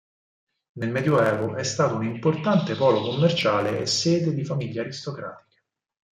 Nel 0.79 0.89
medioevo 0.89 1.53
è 1.57 1.63
stato 1.63 1.93
un 1.97 2.03
importante 2.03 2.73
polo 2.75 3.01
commerciale 3.01 3.81
e 3.81 3.85
sede 3.85 4.33
di 4.33 4.43
famiglie 4.43 4.79
aristocratiche. 4.81 5.61